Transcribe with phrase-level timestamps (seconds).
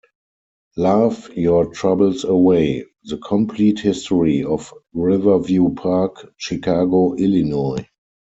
[0.77, 7.87] "Laugh your troubles away: The complete history of Riverview Park, Chicago, Illinois".